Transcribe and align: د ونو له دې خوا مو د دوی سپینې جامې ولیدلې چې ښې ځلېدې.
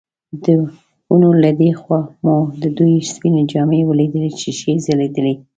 د 0.43 0.45
ونو 1.09 1.29
له 1.43 1.51
دې 1.59 1.71
خوا 1.79 1.99
مو 2.23 2.37
د 2.61 2.63
دوی 2.77 2.93
سپینې 3.11 3.43
جامې 3.51 3.81
ولیدلې 3.89 4.31
چې 4.39 4.49
ښې 4.59 4.73
ځلېدې. 4.85 5.33